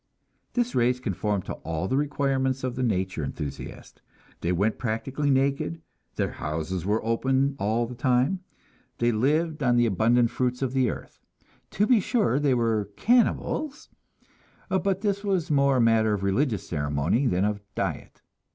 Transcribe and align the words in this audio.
This 0.53 0.73
race 0.73 0.99
conformed 0.99 1.45
to 1.45 1.53
all 1.61 1.87
the 1.87 1.95
requirements 1.95 2.63
of 2.63 2.73
the 2.75 2.81
nature 2.81 3.23
enthusiast. 3.23 4.01
They 4.39 4.51
went 4.51 4.79
practically 4.79 5.29
naked, 5.29 5.79
their 6.15 6.31
houses 6.31 6.87
were 6.87 7.05
open 7.05 7.55
all 7.59 7.85
the 7.85 7.93
time, 7.93 8.39
they 8.97 9.11
lived 9.11 9.61
on 9.61 9.75
the 9.75 9.85
abundant 9.85 10.31
fruits 10.31 10.63
of 10.63 10.73
the 10.73 10.89
earth. 10.89 11.19
To 11.69 11.85
be 11.85 11.99
sure, 11.99 12.39
they 12.39 12.55
were 12.55 12.89
cannibals, 12.97 13.89
but 14.69 15.01
this 15.01 15.23
was 15.23 15.51
more 15.51 15.77
a 15.77 15.81
matter 15.81 16.15
of 16.15 16.23
religious 16.23 16.67
ceremony 16.67 17.27
than 17.27 17.45
of 17.45 17.61
diet. 17.75 18.23